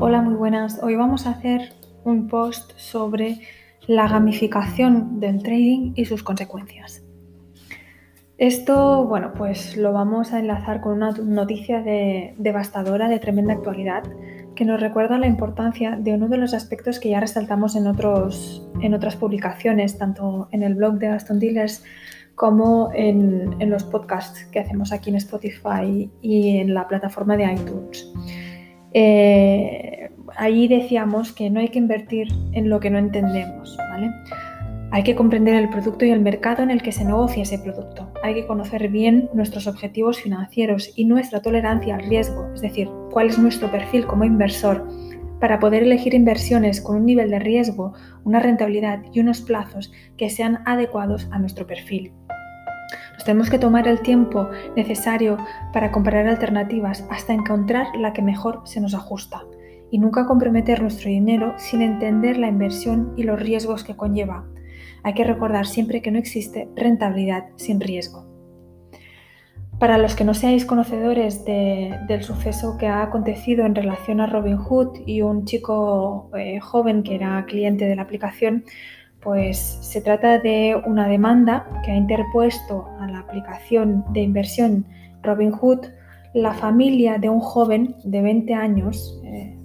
Hola, 0.00 0.22
muy 0.22 0.34
buenas. 0.34 0.82
Hoy 0.82 0.96
vamos 0.96 1.24
a 1.24 1.30
hacer 1.30 1.72
un 2.02 2.26
post 2.26 2.72
sobre 2.76 3.38
la 3.86 4.08
gamificación 4.08 5.20
del 5.20 5.40
trading 5.40 5.92
y 5.94 6.04
sus 6.04 6.24
consecuencias. 6.24 7.04
Esto, 8.36 9.04
bueno, 9.04 9.32
pues 9.36 9.76
lo 9.76 9.92
vamos 9.92 10.32
a 10.32 10.40
enlazar 10.40 10.80
con 10.80 10.94
una 10.94 11.12
noticia 11.12 11.80
devastadora 11.80 13.08
de 13.08 13.20
tremenda 13.20 13.54
actualidad 13.54 14.02
que 14.56 14.64
nos 14.64 14.80
recuerda 14.80 15.16
la 15.16 15.28
importancia 15.28 15.96
de 15.96 16.14
uno 16.14 16.28
de 16.28 16.38
los 16.38 16.54
aspectos 16.54 16.98
que 16.98 17.10
ya 17.10 17.20
resaltamos 17.20 17.76
en, 17.76 17.86
otros, 17.86 18.68
en 18.80 18.94
otras 18.94 19.14
publicaciones, 19.14 19.96
tanto 19.96 20.48
en 20.50 20.64
el 20.64 20.74
blog 20.74 20.94
de 20.94 21.06
Aston 21.06 21.38
Dealers 21.38 21.84
como 22.34 22.90
en 22.94 23.70
los 23.70 23.84
podcasts 23.84 24.44
que 24.46 24.58
hacemos 24.58 24.92
aquí 24.92 25.10
en 25.10 25.16
Spotify 25.16 26.10
y 26.20 26.58
en 26.58 26.74
la 26.74 26.88
plataforma 26.88 27.36
de 27.36 27.52
iTunes. 27.52 28.12
Eh, 28.94 30.10
ahí 30.36 30.68
decíamos 30.68 31.32
que 31.32 31.50
no 31.50 31.60
hay 31.60 31.68
que 31.68 31.78
invertir 31.78 32.28
en 32.52 32.70
lo 32.70 32.80
que 32.80 32.90
no 32.90 32.98
entendemos, 32.98 33.76
¿vale? 33.90 34.10
Hay 34.92 35.02
que 35.02 35.16
comprender 35.16 35.56
el 35.56 35.68
producto 35.70 36.04
y 36.04 36.10
el 36.10 36.20
mercado 36.20 36.62
en 36.62 36.70
el 36.70 36.80
que 36.80 36.92
se 36.92 37.04
negocia 37.04 37.42
ese 37.42 37.58
producto. 37.58 38.12
Hay 38.22 38.34
que 38.34 38.46
conocer 38.46 38.88
bien 38.88 39.28
nuestros 39.34 39.66
objetivos 39.66 40.20
financieros 40.20 40.92
y 40.94 41.04
nuestra 41.04 41.42
tolerancia 41.42 41.96
al 41.96 42.04
riesgo, 42.08 42.48
es 42.54 42.60
decir, 42.60 42.88
cuál 43.10 43.26
es 43.26 43.38
nuestro 43.38 43.70
perfil 43.72 44.06
como 44.06 44.24
inversor, 44.24 44.86
para 45.40 45.58
poder 45.58 45.82
elegir 45.82 46.14
inversiones 46.14 46.80
con 46.80 46.96
un 46.96 47.06
nivel 47.06 47.30
de 47.30 47.40
riesgo, 47.40 47.92
una 48.22 48.38
rentabilidad 48.38 49.00
y 49.12 49.18
unos 49.18 49.40
plazos 49.40 49.92
que 50.16 50.30
sean 50.30 50.60
adecuados 50.64 51.28
a 51.32 51.38
nuestro 51.40 51.66
perfil. 51.66 52.12
Nos 53.14 53.24
tenemos 53.24 53.48
que 53.48 53.58
tomar 53.58 53.88
el 53.88 54.00
tiempo 54.00 54.50
necesario 54.76 55.38
para 55.72 55.92
comparar 55.92 56.26
alternativas 56.26 57.06
hasta 57.10 57.32
encontrar 57.32 57.86
la 57.96 58.12
que 58.12 58.22
mejor 58.22 58.62
se 58.64 58.80
nos 58.80 58.94
ajusta 58.94 59.42
y 59.90 59.98
nunca 59.98 60.26
comprometer 60.26 60.82
nuestro 60.82 61.08
dinero 61.08 61.54
sin 61.56 61.80
entender 61.80 62.36
la 62.36 62.48
inversión 62.48 63.12
y 63.16 63.22
los 63.22 63.40
riesgos 63.40 63.84
que 63.84 63.96
conlleva. 63.96 64.44
Hay 65.04 65.14
que 65.14 65.24
recordar 65.24 65.66
siempre 65.66 66.02
que 66.02 66.10
no 66.10 66.18
existe 66.18 66.68
rentabilidad 66.74 67.44
sin 67.56 67.80
riesgo. 67.80 68.26
Para 69.78 69.98
los 69.98 70.14
que 70.14 70.24
no 70.24 70.34
seáis 70.34 70.64
conocedores 70.64 71.44
del 71.44 72.22
suceso 72.22 72.76
que 72.78 72.86
ha 72.86 73.02
acontecido 73.02 73.66
en 73.66 73.74
relación 73.74 74.20
a 74.20 74.26
Robinhood 74.26 75.00
y 75.06 75.22
un 75.22 75.44
chico 75.44 76.30
eh, 76.36 76.58
joven 76.60 77.02
que 77.02 77.16
era 77.16 77.44
cliente 77.46 77.84
de 77.84 77.96
la 77.96 78.02
aplicación, 78.02 78.64
pues 79.24 79.78
se 79.80 80.02
trata 80.02 80.38
de 80.38 80.80
una 80.86 81.08
demanda 81.08 81.66
que 81.84 81.90
ha 81.90 81.96
interpuesto 81.96 82.86
a 83.00 83.08
la 83.08 83.20
aplicación 83.20 84.04
de 84.12 84.20
inversión 84.20 84.86
Robinhood 85.22 85.86
la 86.34 86.52
familia 86.52 87.18
de 87.18 87.28
un 87.28 87.40
joven 87.40 87.94
de 88.04 88.20
20 88.20 88.54
años, 88.54 89.20
eh, 89.24 89.56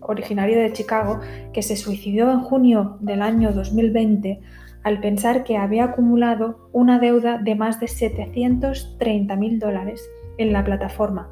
originario 0.00 0.60
de 0.60 0.72
Chicago, 0.72 1.20
que 1.52 1.62
se 1.62 1.74
suicidó 1.74 2.30
en 2.30 2.40
junio 2.40 2.98
del 3.00 3.22
año 3.22 3.52
2020 3.52 4.40
al 4.84 5.00
pensar 5.00 5.42
que 5.42 5.56
había 5.56 5.84
acumulado 5.84 6.68
una 6.72 6.98
deuda 6.98 7.38
de 7.38 7.54
más 7.54 7.80
de 7.80 7.88
730 7.88 9.36
mil 9.36 9.58
dólares 9.58 10.08
en 10.36 10.52
la 10.52 10.64
plataforma. 10.64 11.30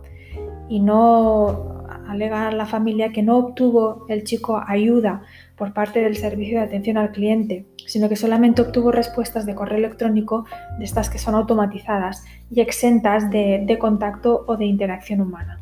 Y 0.69 0.81
no 0.81 1.85
alega 2.09 2.51
la 2.51 2.67
familia 2.67 3.13
que 3.13 3.23
no 3.23 3.37
obtuvo 3.37 4.07
el 4.09 4.25
chico 4.25 4.61
ayuda 4.67 5.23
por 5.57 5.73
parte 5.73 6.01
del 6.01 6.17
servicio 6.17 6.59
de 6.59 6.67
atención 6.67 6.99
al 6.99 7.13
cliente, 7.13 7.67
sino 7.87 8.09
que 8.09 8.17
solamente 8.17 8.63
obtuvo 8.63 8.93
respuestas 8.93 9.47
de 9.47 9.55
correo 9.55 9.79
electrónico 9.79 10.45
de 10.79 10.85
estas 10.85 11.09
que 11.09 11.19
son 11.19 11.35
automatizadas 11.35 12.25
y 12.51 12.61
exentas 12.61 13.31
de, 13.31 13.77
contacto 13.81 14.45
o 14.47 14.57
de 14.57 14.67
interacción 14.67 15.21
humana. 15.21 15.59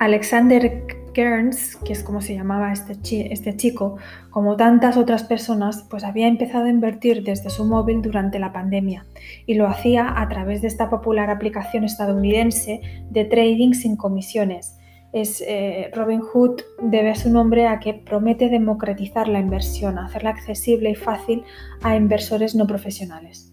Alexander 0.00 0.84
Kearns, 1.12 1.76
que 1.76 1.92
es 1.92 2.02
como 2.02 2.20
se 2.20 2.34
llamaba 2.34 2.72
este, 2.72 3.32
este, 3.32 3.56
chico, 3.56 3.96
como 4.30 4.56
tantas 4.56 4.96
otras 4.96 5.22
personas, 5.22 5.86
pues 5.88 6.02
había 6.02 6.26
empezado 6.26 6.64
a 6.64 6.70
invertir 6.70 7.22
desde 7.22 7.50
su 7.50 7.64
móvil 7.64 8.02
durante 8.02 8.40
la 8.40 8.52
pandemia 8.52 9.06
y 9.46 9.54
lo 9.54 9.68
hacía 9.68 10.20
a 10.20 10.28
través 10.28 10.60
de 10.62 10.68
esta 10.68 10.90
popular 10.90 11.30
aplicación 11.30 11.84
estadounidense 11.84 12.80
de 13.10 13.24
trading 13.24 13.74
sin 13.74 13.96
comisiones, 13.96 14.76
es 15.14 15.40
eh, 15.46 15.90
Robinhood 15.94 16.60
debe 16.82 17.14
su 17.14 17.30
nombre 17.30 17.68
a 17.68 17.78
que 17.78 17.94
promete 17.94 18.48
democratizar 18.48 19.28
la 19.28 19.38
inversión, 19.38 19.96
hacerla 19.96 20.30
accesible 20.30 20.90
y 20.90 20.96
fácil 20.96 21.44
a 21.82 21.94
inversores 21.94 22.56
no 22.56 22.66
profesionales. 22.66 23.52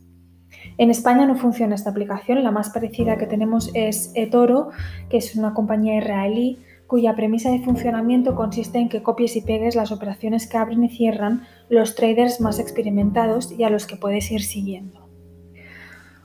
En 0.80 0.90
España 0.90 1.28
no 1.28 1.36
funciona 1.36 1.76
esta 1.76 1.92
aplicación, 1.92 2.44
la 2.44 2.50
más 2.50 2.72
parecida 2.72 3.18
que 3.18 3.28
tenemos 3.28 3.70
es 3.76 4.12
eToro, 4.16 4.70
que 5.10 5.18
es 5.18 5.36
una 5.36 5.54
compañía 5.54 6.00
israelí 6.00 6.58
cuya 6.88 7.16
premisa 7.16 7.52
de 7.52 7.60
funcionamiento 7.60 8.36
consiste 8.36 8.80
en 8.80 8.90
que 8.90 9.04
copies 9.04 9.36
y 9.36 9.42
pegues 9.42 9.76
las 9.76 9.92
operaciones 9.92 10.48
que 10.48 10.58
abren 10.58 10.84
y 10.84 10.90
cierran 10.90 11.44
los 11.70 11.94
traders 11.96 12.42
más 12.42 12.60
experimentados 12.60 13.52
y 13.52 13.64
a 13.64 13.70
los 13.70 13.86
que 13.86 13.98
puedes 13.98 14.30
ir 14.32 14.42
siguiendo. 14.42 15.11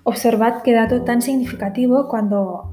Observad 0.08 0.62
qué 0.62 0.72
dato 0.72 1.02
tan 1.02 1.20
significativo 1.20 2.06
cuando 2.06 2.70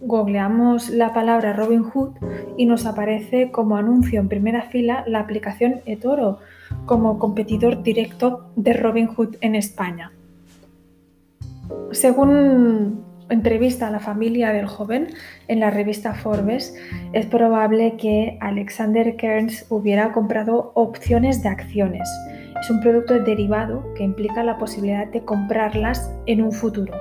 googleamos 0.00 0.88
la 0.88 1.12
palabra 1.12 1.52
Robinhood 1.52 2.16
y 2.56 2.64
nos 2.64 2.86
aparece 2.86 3.50
como 3.50 3.76
anuncio 3.76 4.18
en 4.18 4.30
primera 4.30 4.62
fila 4.62 5.04
la 5.06 5.20
aplicación 5.20 5.82
eToro 5.84 6.38
como 6.86 7.18
competidor 7.18 7.82
directo 7.82 8.50
de 8.56 8.72
Robinhood 8.72 9.36
en 9.42 9.54
España. 9.54 10.12
Según 11.90 13.04
entrevista 13.28 13.88
a 13.88 13.90
la 13.90 14.00
familia 14.00 14.50
del 14.54 14.66
joven 14.66 15.08
en 15.48 15.60
la 15.60 15.68
revista 15.68 16.14
Forbes, 16.14 16.74
es 17.12 17.26
probable 17.26 17.98
que 17.98 18.38
Alexander 18.40 19.16
Kearns 19.16 19.66
hubiera 19.68 20.12
comprado 20.12 20.72
opciones 20.74 21.42
de 21.42 21.50
acciones 21.50 22.08
es 22.60 22.70
un 22.70 22.80
producto 22.80 23.18
derivado 23.18 23.84
que 23.94 24.04
implica 24.04 24.42
la 24.42 24.58
posibilidad 24.58 25.06
de 25.06 25.24
comprarlas 25.24 26.12
en 26.26 26.42
un 26.42 26.52
futuro 26.52 26.94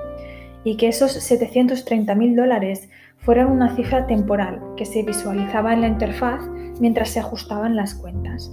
y 0.64 0.78
que 0.78 0.88
esos 0.88 1.12
730 1.12 2.14
mil 2.16 2.36
dólares 2.36 2.90
fueran 3.18 3.48
una 3.48 3.76
cifra 3.76 4.08
temporal 4.08 4.62
que 4.78 4.86
se 4.86 5.04
visualizaba 5.04 5.74
en 5.74 5.82
la 5.82 5.88
interfaz 5.88 6.42
mientras 6.80 7.10
se 7.10 7.20
ajustaban 7.20 7.76
las 7.76 7.96
cuentas. 7.96 8.52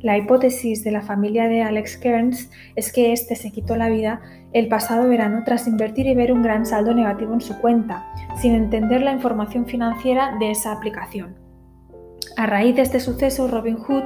La 0.00 0.16
hipótesis 0.16 0.84
de 0.84 0.92
la 0.92 1.02
familia 1.02 1.48
de 1.48 1.62
Alex 1.62 1.96
Kearns 1.96 2.50
es 2.76 2.92
que 2.92 3.12
éste 3.12 3.34
se 3.34 3.50
quitó 3.50 3.74
la 3.74 3.88
vida 3.88 4.20
el 4.52 4.68
pasado 4.68 5.08
verano 5.08 5.42
tras 5.44 5.66
invertir 5.66 6.06
y 6.06 6.14
ver 6.14 6.32
un 6.32 6.42
gran 6.42 6.64
saldo 6.66 6.94
negativo 6.94 7.34
en 7.34 7.40
su 7.40 7.58
cuenta, 7.60 8.06
sin 8.40 8.54
entender 8.54 9.02
la 9.02 9.12
información 9.12 9.66
financiera 9.66 10.36
de 10.38 10.52
esa 10.52 10.70
aplicación. 10.70 11.47
A 12.38 12.46
raíz 12.46 12.76
de 12.76 12.82
este 12.82 13.00
suceso, 13.00 13.48
Robinhood 13.48 14.04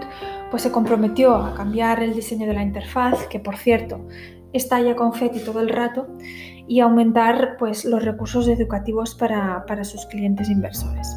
pues, 0.50 0.62
se 0.62 0.72
comprometió 0.72 1.34
a 1.37 1.54
cambiar 1.54 2.03
el 2.03 2.15
diseño 2.15 2.47
de 2.47 2.54
la 2.54 2.62
interfaz, 2.62 3.26
que 3.26 3.38
por 3.38 3.59
cierto 3.59 4.06
estalla 4.54 4.97
confeti 4.97 5.41
todo 5.41 5.60
el 5.60 5.69
rato, 5.69 6.09
y 6.66 6.81
aumentar 6.81 7.56
pues, 7.59 7.84
los 7.84 8.03
recursos 8.03 8.48
educativos 8.48 9.15
para, 9.15 9.66
para 9.66 9.84
sus 9.84 10.06
clientes 10.06 10.48
inversores. 10.48 11.15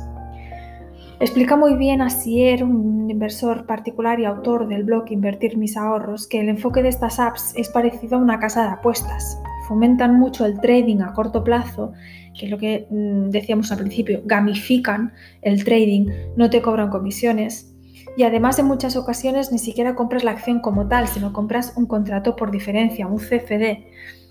Explica 1.21 1.55
muy 1.55 1.75
bien 1.75 2.01
a 2.01 2.09
Sier, 2.09 2.65
un 2.65 3.09
inversor 3.09 3.65
particular 3.65 4.19
y 4.19 4.25
autor 4.25 4.67
del 4.67 4.83
blog 4.83 5.09
Invertir 5.09 5.57
mis 5.57 5.77
ahorros, 5.77 6.27
que 6.27 6.41
el 6.41 6.49
enfoque 6.49 6.83
de 6.83 6.89
estas 6.89 7.21
apps 7.21 7.53
es 7.55 7.69
parecido 7.69 8.17
a 8.17 8.21
una 8.21 8.39
casa 8.39 8.63
de 8.63 8.73
apuestas. 8.73 9.41
Fomentan 9.69 10.19
mucho 10.19 10.45
el 10.45 10.59
trading 10.59 10.99
a 10.99 11.13
corto 11.13 11.45
plazo 11.45 11.93
que 12.37 12.45
es 12.45 12.51
lo 12.51 12.57
que 12.57 12.87
mm, 12.89 13.29
decíamos 13.29 13.71
al 13.71 13.79
principio, 13.79 14.21
gamifican 14.25 15.13
el 15.41 15.63
trading, 15.63 16.07
no 16.35 16.49
te 16.49 16.61
cobran 16.61 16.89
comisiones. 16.89 17.71
Y 18.17 18.23
además 18.23 18.59
en 18.59 18.67
muchas 18.67 18.95
ocasiones 18.95 19.51
ni 19.51 19.57
siquiera 19.57 19.95
compras 19.95 20.23
la 20.23 20.31
acción 20.31 20.59
como 20.59 20.87
tal, 20.87 21.07
sino 21.07 21.33
compras 21.33 21.73
un 21.75 21.85
contrato 21.85 22.35
por 22.35 22.51
diferencia, 22.51 23.07
un 23.07 23.17
CFD, 23.17 23.85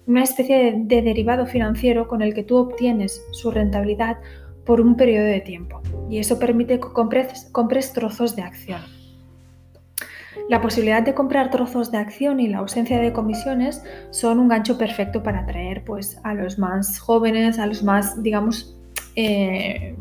una 0.06 0.22
especie 0.22 0.74
de, 0.84 1.02
derivado 1.02 1.46
financiero 1.46 2.08
con 2.08 2.22
el 2.22 2.34
que 2.34 2.44
tú 2.44 2.56
obtienes 2.56 3.22
su 3.32 3.50
rentabilidad 3.50 4.18
por 4.64 4.80
un 4.80 4.96
periodo 4.96 5.26
de 5.26 5.40
tiempo. 5.40 5.82
Y 6.08 6.18
eso 6.18 6.38
permite 6.38 6.80
que 6.80 6.88
compres 7.52 7.92
trozos 7.92 8.36
de 8.36 8.42
acción. 8.42 8.80
La 10.48 10.60
posibilidad 10.60 11.02
de 11.02 11.14
comprar 11.14 11.50
trozos 11.50 11.90
de 11.90 11.98
acción 11.98 12.40
y 12.40 12.48
la 12.48 12.58
ausencia 12.58 13.00
de 13.00 13.12
comisiones 13.12 13.82
son 14.10 14.38
un 14.38 14.48
gancho 14.48 14.76
perfecto 14.76 15.22
para 15.22 15.40
atraer 15.40 15.84
pues, 15.84 16.20
a 16.22 16.34
los 16.34 16.58
más 16.58 16.98
jóvenes, 16.98 17.58
a 17.58 17.66
los 17.66 17.82
más, 17.82 18.22
digamos, 18.22 18.76
eh, 19.16 19.96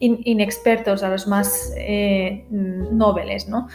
inexpertos, 0.00 1.02
a 1.02 1.08
los 1.08 1.26
más 1.26 1.72
eh, 1.76 2.46
nobles. 2.50 3.48
¿no? 3.48 3.68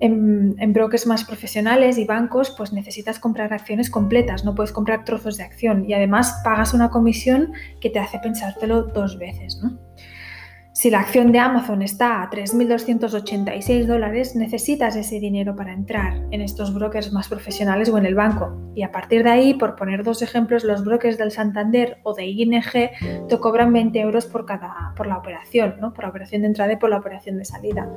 En, 0.00 0.56
en, 0.58 0.72
brokers 0.72 1.06
más 1.06 1.24
profesionales 1.24 1.96
y 1.98 2.04
bancos, 2.04 2.50
pues 2.56 2.72
necesitas 2.72 3.18
comprar 3.18 3.52
acciones 3.52 3.88
completas, 3.88 4.44
no 4.44 4.54
puedes 4.54 4.72
comprar 4.72 5.04
trozos 5.04 5.36
de 5.36 5.44
acción 5.44 5.88
y 5.88 5.94
además 5.94 6.40
pagas 6.42 6.74
una 6.74 6.90
comisión 6.90 7.52
que 7.80 7.90
te 7.90 8.00
hace 8.00 8.18
pensártelo 8.18 8.82
dos 8.82 9.18
veces. 9.18 9.60
¿no? 9.62 9.78
Si 10.76 10.90
la 10.90 10.98
acción 10.98 11.30
de 11.30 11.38
Amazon 11.38 11.82
está 11.82 12.20
a 12.20 12.28
3.286 12.30 13.86
dólares, 13.86 14.34
necesitas 14.34 14.96
ese 14.96 15.20
dinero 15.20 15.54
para 15.54 15.72
entrar 15.72 16.26
en 16.32 16.40
estos 16.40 16.74
brokers 16.74 17.12
más 17.12 17.28
profesionales 17.28 17.88
o 17.90 17.96
en 17.96 18.06
el 18.06 18.16
banco. 18.16 18.52
Y 18.74 18.82
a 18.82 18.90
partir 18.90 19.22
de 19.22 19.30
ahí, 19.30 19.54
por 19.54 19.76
poner 19.76 20.02
dos 20.02 20.20
ejemplos, 20.20 20.64
los 20.64 20.84
brokers 20.84 21.16
del 21.16 21.30
Santander 21.30 21.98
o 22.02 22.12
de 22.12 22.26
ING 22.26 22.60
te 23.28 23.38
cobran 23.38 23.72
20 23.72 24.00
euros 24.00 24.26
por, 24.26 24.46
cada, 24.46 24.92
por 24.96 25.06
la 25.06 25.16
operación, 25.16 25.76
¿no? 25.80 25.94
por 25.94 26.02
la 26.02 26.10
operación 26.10 26.42
de 26.42 26.48
entrada 26.48 26.72
y 26.72 26.76
por 26.76 26.90
la 26.90 26.96
operación 26.96 27.38
de 27.38 27.44
salida, 27.44 27.88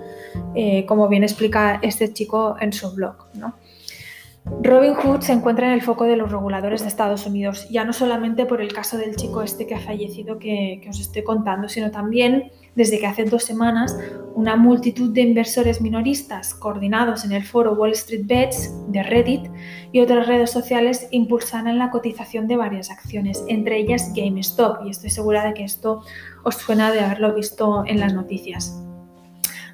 eh, 0.54 0.86
como 0.86 1.08
bien 1.08 1.24
explica 1.24 1.80
este 1.82 2.14
chico 2.14 2.58
en 2.60 2.74
su 2.74 2.94
blog. 2.94 3.16
¿no? 3.34 3.56
Robinhood 4.64 5.22
se 5.22 5.34
encuentra 5.34 5.68
en 5.68 5.74
el 5.74 5.82
foco 5.82 6.06
de 6.06 6.18
los 6.18 6.32
reguladores 6.32 6.82
de 6.82 6.88
Estados 6.88 7.26
Unidos, 7.26 7.68
ya 7.70 7.86
no 7.86 7.94
solamente 7.94 8.46
por 8.46 8.62
el 8.62 8.74
caso 8.74 8.98
del 8.98 9.16
chico 9.16 9.42
este 9.42 9.68
que 9.68 9.76
ha 9.76 9.80
fallecido 9.80 10.40
que, 10.40 10.86
os 10.90 11.00
estoy 11.00 11.24
contando, 11.24 11.70
sino 11.70 11.92
también 11.92 12.52
desde 12.76 13.00
que 13.00 13.08
hace 13.08 13.26
dos 13.26 13.44
semanas 13.44 13.98
una 14.36 14.56
multitud 14.56 15.14
de 15.14 15.22
inversores 15.22 15.82
minoristas 15.82 16.54
coordinados 16.54 17.24
en 17.26 17.34
el 17.34 17.44
foro 17.44 17.74
Wall 17.74 17.92
Street 17.92 18.26
Bets 18.26 18.74
de 18.90 19.04
Reddit 19.04 19.50
y 19.92 20.02
otras 20.02 20.28
redes 20.28 20.52
sociales 20.52 21.08
impulsaron 21.12 21.78
la 21.78 21.90
cotización 21.90 22.48
de 22.48 22.58
varias 22.58 22.90
acciones, 22.90 23.44
entre 23.48 23.80
ellas 23.80 24.12
GameStop, 24.16 24.86
y 24.86 24.90
estoy 24.90 25.10
segura 25.10 25.46
de 25.46 25.54
que 25.54 25.64
esto 25.64 26.04
os 26.44 26.56
suena 26.56 26.92
de 26.92 27.02
haberlo 27.02 27.34
visto 27.34 27.84
en 27.86 28.00
las 28.00 28.14
noticias. 28.14 28.87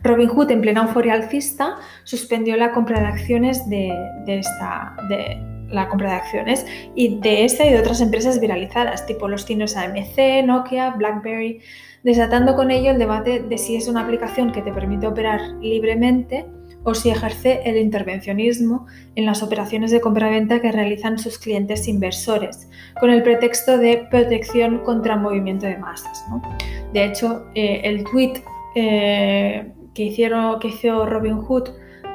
Robinhood, 0.04 0.52
en 0.52 0.62
plena 0.62 0.84
euforia 0.84 1.14
alcista, 1.14 1.78
suspendió 2.04 2.58
la 2.58 2.74
compra 2.74 3.00
de 3.00 3.08
acciones 3.08 3.68
de, 3.70 3.94
esta, 4.28 4.96
de 5.10 5.38
la 5.70 5.88
compra 5.88 6.10
de 6.10 6.16
acciones 6.18 6.66
y 6.94 7.20
de 7.20 7.46
esta 7.46 7.66
y 7.66 7.72
de 7.72 7.80
otras 7.80 8.02
empresas 8.02 8.40
viralizadas, 8.40 9.06
tipo 9.06 9.28
los 9.28 9.46
chinos 9.46 9.78
AMC, 9.78 10.46
Nokia, 10.46 10.92
BlackBerry, 10.92 11.62
desatando 12.04 12.56
con 12.56 12.70
ello 12.70 12.92
el 12.92 13.00
debate 13.00 13.40
de 13.42 13.58
si 13.58 13.78
es 13.78 13.88
una 13.88 14.02
aplicación 14.02 14.52
que 14.52 14.62
te 14.62 14.74
permite 14.74 15.08
operar 15.08 15.40
libremente 15.62 16.46
o 16.84 16.94
si 16.94 17.10
ejerce 17.10 17.62
el 17.64 17.78
intervencionismo 17.78 18.88
en 19.16 19.26
las 19.26 19.42
operaciones 19.42 19.92
de 19.92 20.02
compra-venta 20.02 20.60
que 20.60 20.72
realizan 20.72 21.18
sus 21.18 21.38
clientes 21.38 21.88
inversores, 21.88 22.68
con 23.00 23.10
el 23.10 23.24
pretexto 23.24 23.78
de 23.78 24.06
protección 24.12 24.80
contra 24.80 25.16
movimiento 25.16 25.66
de 25.66 25.78
masas. 25.78 26.26
De 26.92 27.06
hecho, 27.06 27.46
eh, 27.56 27.82
el 27.86 28.04
tweet 28.04 28.44
que, 29.94 30.04
hizo 30.06 31.06
Robin 31.06 31.38
Hood, 31.38 31.70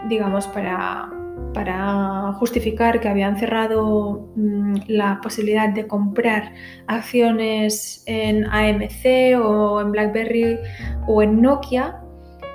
digamos, 0.09 0.47
para, 0.49 1.11
para 1.55 2.33
justificar 2.35 3.01
que 3.01 3.09
habían 3.09 3.39
cerrado 3.39 4.29
mm, 4.37 4.75
la 4.89 5.21
posibilidad 5.23 5.69
de 5.69 5.87
comprar 5.87 6.53
acciones 6.87 8.03
en 8.07 8.45
AMC 8.45 9.41
o 9.43 9.81
en 9.81 9.93
BlackBerry 9.93 10.59
o 11.07 11.23
en 11.23 11.41
Nokia, 11.41 12.01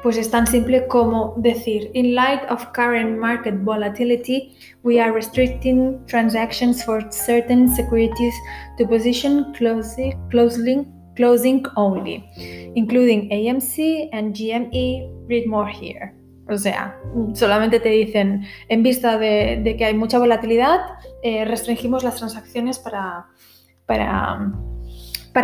pues 0.03 0.17
es 0.17 0.29
tan 0.29 0.45
simple 0.45 0.85
como 0.87 1.33
decir, 1.37 1.89
in 1.93 2.13
light 2.13 2.41
of 2.49 2.65
current 2.73 3.17
market 3.17 3.55
volatility, 3.63 4.53
we 4.83 4.99
are 4.99 5.13
restricting 5.13 5.97
transactions 6.07 6.83
for 6.83 7.01
certain 7.09 7.73
securities 7.73 8.33
to 8.77 8.85
position 8.85 9.53
closely, 9.53 10.13
closely 10.29 10.85
closing 11.15 11.63
only, 11.75 12.25
including 12.75 13.29
AMC 13.29 14.09
and 14.11 14.33
GME, 14.35 15.27
read 15.27 15.45
more 15.47 15.69
here. 15.69 16.13
O 16.49 16.57
sea, 16.57 16.99
solamente 17.33 17.79
te 17.79 17.89
dicen, 17.89 18.45
en 18.67 18.83
vista 18.83 19.17
de, 19.17 19.75
que 19.77 19.85
hay 19.85 19.93
mucha 19.93 20.19
volatilidad, 20.19 20.79
eh, 21.21 21.45
restringimos 21.45 22.03
las 22.03 22.17
transacciones 22.17 22.79
para, 22.79 23.27
para, 23.85 24.51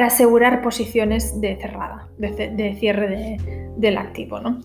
asegurar 0.05 0.61
posiciones 0.61 1.39
de 1.39 1.55
cerrada, 1.55 2.09
de, 2.17 2.75
cierre 2.79 3.37
del 3.77 3.97
activo. 3.97 4.39
¿no? 4.41 4.59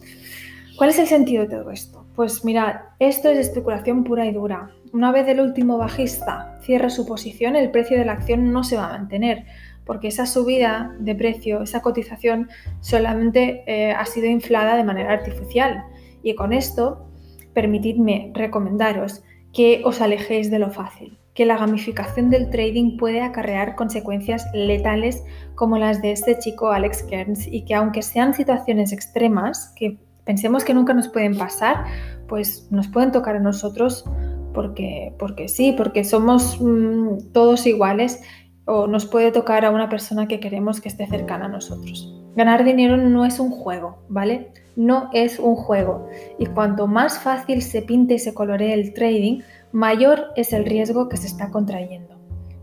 ¿Cuál 0.77 0.91
es 0.91 0.99
el 0.99 1.07
sentido 1.07 1.45
de 1.45 1.57
todo 1.57 1.71
esto? 1.71 2.05
Pues 2.17 2.45
mirad, 2.45 2.77
esto 2.99 3.31
es 3.31 3.39
especulación 3.39 4.03
pura 4.03 4.27
y 4.27 4.33
dura. 4.33 4.71
Una 4.95 5.11
vez 5.11 5.27
el 5.27 5.41
último 5.41 5.77
bajista 5.77 6.57
cierre 6.63 6.89
su 6.89 7.05
posición, 7.05 7.57
el 7.57 7.73
precio 7.73 7.99
de 7.99 8.05
la 8.05 8.13
acción 8.13 8.53
no 8.53 8.63
se 8.63 8.77
va 8.77 8.87
a 8.87 8.97
mantener, 8.97 9.45
porque 9.85 10.07
esa 10.07 10.25
subida 10.25 10.95
de 11.01 11.17
precio, 11.17 11.63
esa 11.63 11.83
cotización 11.83 12.49
solamente 12.79 13.65
eh, 13.67 13.91
ha 13.91 14.07
sido 14.07 14.29
inflada 14.29 14.77
de 14.77 14.85
manera 14.85 15.13
artificial. 15.13 15.83
Y 16.23 16.37
con 16.37 16.53
esto, 16.53 17.09
permitidme 17.55 18.31
recomendaros 18.35 19.25
que 19.53 19.83
os 19.85 20.01
alejéis 20.01 20.49
de 20.53 20.61
lo 20.61 20.71
fácil, 20.71 21.19
que 21.35 21.45
la 21.45 21.57
gamificación 21.57 22.31
del 22.31 22.49
trading 22.51 22.97
puede 22.97 23.21
acarrear 23.21 23.75
consecuencias 23.75 24.47
letales 24.55 25.25
como 25.57 25.77
las 25.77 26.03
de 26.03 26.13
este 26.13 26.39
chico 26.39 26.71
Alex 26.71 27.03
Kearns 27.03 27.49
y 27.49 27.65
que 27.65 27.75
aunque 27.75 28.03
sean 28.03 28.33
situaciones 28.33 28.93
extremas, 28.93 29.73
que 29.75 29.99
pensemos 30.25 30.65
que 30.65 30.73
nunca 30.73 30.95
nos 30.95 31.09
pueden 31.09 31.37
pasar, 31.37 31.85
pues 32.29 32.69
nos 32.71 32.87
pueden 32.87 33.11
tocar 33.11 33.35
a 33.35 33.41
nosotros 33.41 34.05
porque, 34.55 35.13
porque 35.19 35.49
sí, 35.49 35.75
porque 35.77 36.05
somos 36.05 36.59
mm, 36.61 37.33
todos 37.33 37.67
iguales 37.67 38.23
o 38.65 38.87
nos 38.87 39.05
puede 39.05 39.31
tocar 39.31 39.65
a 39.65 39.71
una 39.71 39.91
persona 39.91 40.27
que 40.27 40.41
queremos 40.41 40.81
que 40.81 40.89
esté 40.89 41.07
cercana 41.07 41.47
a 41.47 41.49
nosotros. 41.49 42.11
Ganar 42.35 42.65
dinero 42.65 42.97
no 42.97 43.27
es 43.27 43.39
un 43.39 43.51
juego, 43.51 43.99
¿vale? 44.09 44.51
No 44.77 45.11
es 45.13 45.39
un 45.39 45.55
juego. 45.55 46.09
Y 46.39 46.47
cuanto 46.47 46.87
más 46.87 47.19
fácil 47.19 47.61
se 47.61 47.83
pinte 47.83 48.15
y 48.15 48.19
se 48.19 48.33
coloree 48.33 48.73
el 48.73 48.95
trading, 48.95 49.41
mayor 49.73 50.29
es 50.37 50.53
el 50.53 50.65
riesgo 50.65 51.09
que 51.09 51.17
se 51.17 51.27
está 51.27 51.51
contrayendo. 51.51 52.15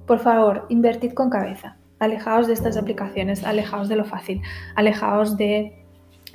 Por 0.07 0.19
favor, 0.19 0.65
invertid 0.69 1.13
con 1.13 1.29
cabeza. 1.29 1.77
Alejaos 1.99 2.47
de 2.47 2.53
estas 2.53 2.77
aplicaciones, 2.77 3.43
alejaos 3.43 3.87
de 3.87 3.95
lo 3.95 4.05
fácil, 4.05 4.41
alejaos 4.75 5.37
de 5.37 5.85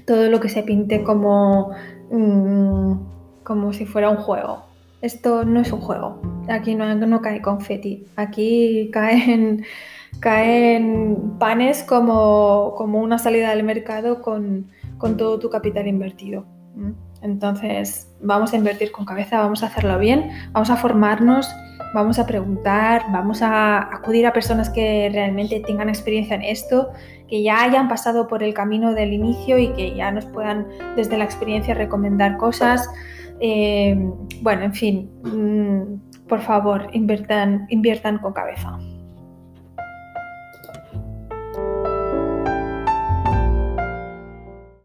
todo 0.06 0.30
lo 0.30 0.38
que 0.38 0.48
se 0.48 0.62
pinte 0.62 1.02
como, 1.02 1.72
mm, 2.10 2.92
como 3.42 3.72
si 3.72 3.84
fuera 3.84 4.08
un 4.08 4.18
juego. 4.18 4.65
Esto 5.06 5.44
no 5.44 5.60
es 5.60 5.70
un 5.72 5.80
juego. 5.80 6.20
Aquí 6.48 6.74
no, 6.74 6.92
no 6.92 7.22
cae 7.22 7.40
confeti. 7.40 8.04
Aquí 8.16 8.90
caen, 8.92 9.64
caen 10.20 11.38
panes 11.38 11.84
como, 11.84 12.74
como 12.76 12.98
una 13.00 13.16
salida 13.16 13.50
del 13.50 13.62
mercado 13.62 14.20
con, 14.20 14.66
todo 15.16 15.38
tu 15.38 15.48
capital 15.48 15.86
invertido. 15.86 16.44
Entonces, 17.22 18.12
vamos 18.20 18.52
a 18.52 18.56
invertir 18.56 18.90
con 18.90 19.04
cabeza, 19.04 19.38
vamos 19.38 19.62
a 19.62 19.66
hacerlo 19.66 19.96
bien, 20.00 20.28
vamos 20.50 20.70
a 20.70 20.76
formarnos, 20.76 21.48
vamos 21.94 22.18
a 22.18 22.26
preguntar, 22.26 23.04
vamos 23.12 23.42
a 23.42 23.78
acudir 23.94 24.26
a 24.26 24.32
personas 24.32 24.70
que 24.70 25.08
realmente 25.12 25.60
tengan 25.60 25.88
experiencia 25.88 26.34
en 26.34 26.42
esto, 26.42 26.90
que 27.28 27.42
ya 27.42 27.62
hayan 27.62 27.88
pasado 27.88 28.28
por 28.28 28.42
el 28.42 28.54
camino 28.54 28.92
del 28.94 29.12
inicio 29.12 29.58
y 29.58 29.68
que 29.72 29.94
ya 29.94 30.10
nos 30.10 30.26
puedan 30.26 30.66
desde 30.96 31.18
la 31.18 31.24
experiencia 31.24 31.74
recomendar 31.74 32.36
cosas. 32.36 32.88
Eh, 33.40 33.96
bueno, 34.42 34.62
en 34.62 34.74
fin, 34.74 35.10
mm, 35.22 36.26
por 36.28 36.40
favor, 36.40 36.88
inviertan, 36.92 37.66
inviertan 37.68 38.18
con 38.18 38.32
cabeza. 38.32 38.78